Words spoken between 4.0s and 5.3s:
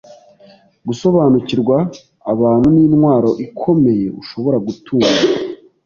ushobora gutunga.